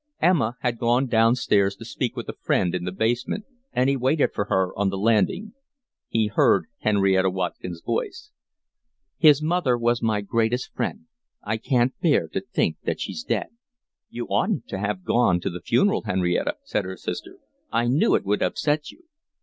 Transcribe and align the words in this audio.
Emma 0.19 0.57
had 0.61 0.79
gone 0.79 1.05
downstairs 1.05 1.75
to 1.75 1.85
speak 1.85 2.15
with 2.15 2.27
a 2.27 2.33
friend 2.33 2.73
in 2.73 2.85
the 2.85 2.91
basement, 2.91 3.45
and 3.71 3.87
he 3.87 3.95
waited 3.95 4.33
for 4.33 4.45
her 4.45 4.75
on 4.75 4.89
the 4.89 4.97
landing. 4.97 5.53
He 6.09 6.25
heard 6.25 6.65
Henrietta 6.79 7.29
Watkin's 7.29 7.81
voice. 7.85 8.31
"His 9.19 9.43
mother 9.43 9.77
was 9.77 10.01
my 10.01 10.21
greatest 10.21 10.73
friend. 10.73 11.05
I 11.43 11.57
can't 11.57 11.93
bear 12.01 12.27
to 12.29 12.41
think 12.41 12.77
that 12.83 12.99
she's 12.99 13.23
dead." 13.23 13.49
"You 14.09 14.25
oughtn't 14.25 14.67
to 14.69 14.79
have 14.79 15.03
gone 15.03 15.39
to 15.41 15.51
the 15.51 15.61
funeral, 15.61 16.01
Henrietta," 16.01 16.55
said 16.63 16.83
her 16.83 16.97
sister. 16.97 17.37
"I 17.71 17.85
knew 17.85 18.15
it 18.15 18.25
would 18.25 18.41
upset 18.41 18.89
you." 18.89 19.03